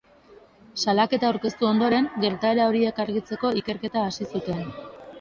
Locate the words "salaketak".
0.85-1.27